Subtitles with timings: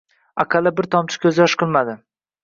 [0.43, 1.95] Aqalli bir tomchi ko`zyosh qilmadi